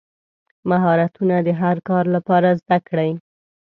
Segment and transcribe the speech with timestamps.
[0.69, 3.11] مهارتونه د هر کار لپاره زده کړئ.